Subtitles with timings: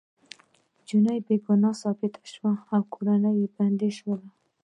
[0.79, 4.21] انجلۍ بې ګناه ثابته شوه او کورنۍ يې بندیان شول